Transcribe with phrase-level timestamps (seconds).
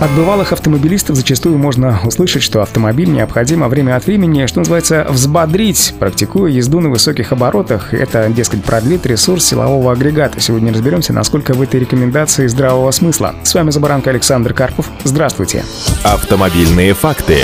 [0.00, 5.94] От бывалых автомобилистов зачастую можно услышать, что автомобиль необходимо время от времени, что называется, взбодрить,
[5.98, 7.92] практикуя езду на высоких оборотах.
[7.92, 10.38] Это, дескать, продлит ресурс силового агрегата.
[10.38, 13.34] Сегодня разберемся, насколько в этой рекомендации здравого смысла.
[13.42, 14.88] С вами Забаранка Александр Карпов.
[15.02, 15.64] Здравствуйте.
[16.04, 17.38] Автомобильные факты.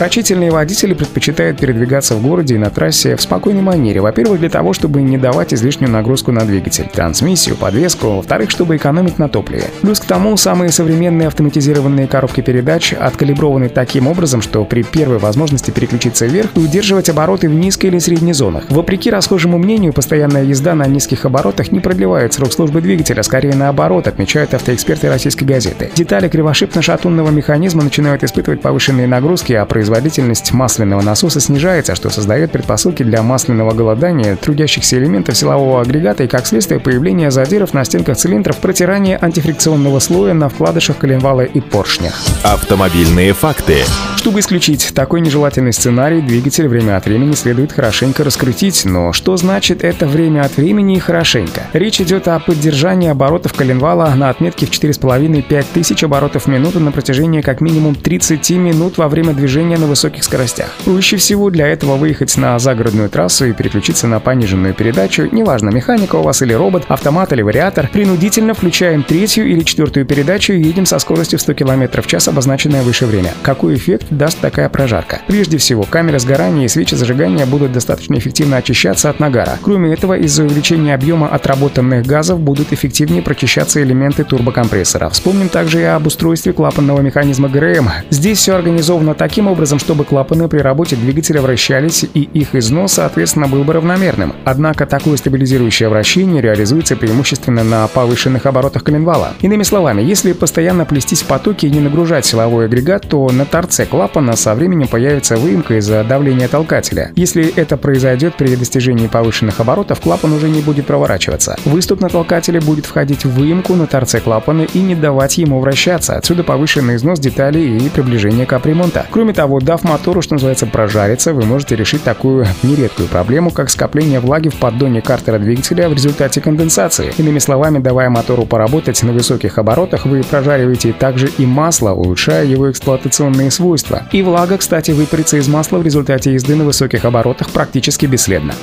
[0.00, 4.00] Рачительные водители предпочитают передвигаться в городе и на трассе в спокойной манере.
[4.00, 8.16] Во-первых, для того, чтобы не давать излишнюю нагрузку на двигатель, трансмиссию, подвеску.
[8.16, 9.64] Во-вторых, чтобы экономить на топливе.
[9.82, 15.70] Плюс к тому, самые современные автоматизированные коробки передач откалиброваны таким образом, что при первой возможности
[15.70, 18.64] переключиться вверх и удерживать обороты в низкой или средней зонах.
[18.70, 24.08] Вопреки расхожему мнению, постоянная езда на низких оборотах не продлевает срок службы двигателя, скорее наоборот,
[24.08, 25.90] отмечают автоэксперты российской газеты.
[25.94, 33.02] Детали кривошипно-шатунного механизма начинают испытывать повышенные нагрузки, а производительность масляного насоса снижается, что создает предпосылки
[33.02, 38.58] для масляного голодания трудящихся элементов силового агрегата и, как следствие, появления задиров на стенках цилиндров,
[38.58, 42.14] протирания антифрикционного слоя на вкладышах коленвала и поршнях.
[42.44, 43.78] Автомобильные факты.
[44.16, 48.84] Чтобы исключить такой нежелательный сценарий, двигатель время от времени следует хорошенько раскрутить.
[48.84, 51.62] Но что значит это время от времени и хорошенько?
[51.72, 56.92] Речь идет о поддержании оборотов коленвала на отметке в 4,5-5 тысяч оборотов в минуту на
[56.92, 60.70] протяжении как минимум 30 минут во время движения движения на высоких скоростях.
[60.84, 66.16] Проще всего для этого выехать на загородную трассу и переключиться на пониженную передачу, неважно, механика
[66.16, 70.86] у вас или робот, автомат или вариатор, принудительно включаем третью или четвертую передачу и едем
[70.86, 73.32] со скоростью в 100 км в час, обозначенное выше время.
[73.42, 75.20] Какой эффект даст такая прожарка?
[75.26, 79.58] Прежде всего, камеры сгорания и свечи зажигания будут достаточно эффективно очищаться от нагара.
[79.62, 85.08] Кроме этого, из-за увеличения объема отработанных газов будут эффективнее прочищаться элементы турбокомпрессора.
[85.10, 87.88] Вспомним также и об устройстве клапанного механизма ГРМ.
[88.10, 92.94] Здесь все организовано таким образом, образом, чтобы клапаны при работе двигателя вращались и их износ,
[92.94, 94.32] соответственно, был бы равномерным.
[94.46, 99.34] Однако такое стабилизирующее вращение реализуется преимущественно на повышенных оборотах коленвала.
[99.42, 103.84] Иными словами, если постоянно плестись в потоке и не нагружать силовой агрегат, то на торце
[103.84, 107.12] клапана со временем появится выемка из-за давления толкателя.
[107.14, 111.58] Если это произойдет при достижении повышенных оборотов, клапан уже не будет проворачиваться.
[111.66, 116.16] Выступ на толкателе будет входить в выемку на торце клапана и не давать ему вращаться.
[116.16, 119.04] Отсюда повышенный износ деталей и приближение капремонта.
[119.10, 123.70] Кроме того, того, дав мотору, что называется, прожариться, вы можете решить такую нередкую проблему, как
[123.70, 127.12] скопление влаги в поддоне картера двигателя в результате конденсации.
[127.18, 132.70] Иными словами, давая мотору поработать на высоких оборотах, вы прожариваете также и масло, улучшая его
[132.70, 134.02] эксплуатационные свойства.
[134.12, 138.54] И влага, кстати, выпарится из масла в результате езды на высоких оборотах практически бесследно.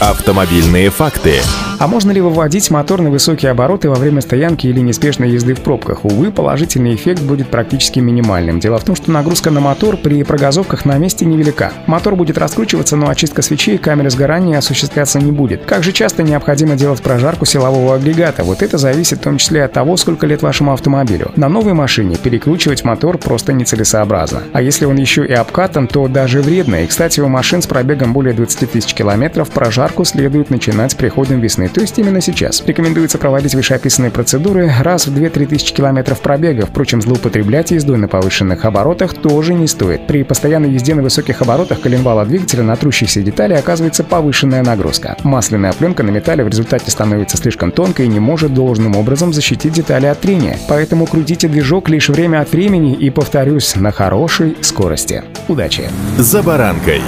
[0.00, 1.40] Автомобильные факты.
[1.78, 5.60] А можно ли выводить мотор на высокие обороты во время стоянки или неспешной езды в
[5.60, 6.04] пробках?
[6.04, 8.58] Увы, положительный эффект будет практически минимальным.
[8.58, 11.72] Дело в том, что нагрузка на мотор при прогазовках на месте невелика.
[11.86, 15.66] Мотор будет раскручиваться, но очистка свечей и камеры сгорания осуществляться не будет.
[15.66, 18.42] Как же часто необходимо делать прожарку силового агрегата?
[18.42, 21.30] Вот это зависит в том числе от того, сколько лет вашему автомобилю.
[21.36, 24.42] На новой машине перекручивать мотор просто нецелесообразно.
[24.52, 26.82] А если он еще и обкатан, то даже вредно.
[26.82, 31.38] И, кстати, у машин с пробегом более 20 тысяч километров прожарку следует начинать с приходом
[31.38, 32.62] весны то есть именно сейчас.
[32.66, 36.66] Рекомендуется проводить вышеописанные процедуры раз в 2-3 тысячи километров пробега.
[36.66, 40.06] Впрочем, злоупотреблять ездой на повышенных оборотах тоже не стоит.
[40.06, 45.16] При постоянной езде на высоких оборотах коленвала двигателя на трущихся детали оказывается повышенная нагрузка.
[45.24, 49.72] Масляная пленка на металле в результате становится слишком тонкой и не может должным образом защитить
[49.72, 50.58] детали от трения.
[50.68, 55.22] Поэтому крутите движок лишь время от времени и, повторюсь, на хорошей скорости.
[55.48, 55.88] Удачи!
[56.18, 57.02] За баранкой!